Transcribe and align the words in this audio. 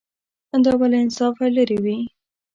دا 0.65 0.73
به 0.79 0.85
له 0.91 0.97
انصافه 1.05 1.45
لرې 1.55 1.77
وي. 1.83 1.97